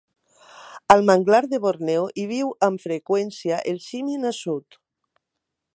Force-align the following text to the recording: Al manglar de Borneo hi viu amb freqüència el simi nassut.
Al 0.93 1.03
manglar 1.09 1.41
de 1.51 1.59
Borneo 1.65 2.07
hi 2.21 2.25
viu 2.33 2.49
amb 2.69 2.83
freqüència 2.87 3.61
el 3.75 3.79
simi 3.89 4.19
nassut. 4.25 4.81